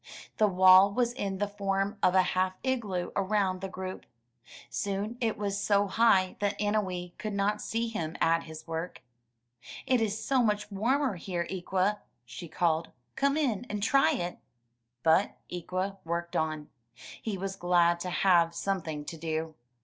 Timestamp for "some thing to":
18.55-19.17